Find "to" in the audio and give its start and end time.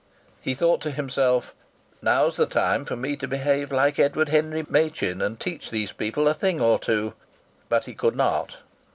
0.81-0.89, 3.17-3.27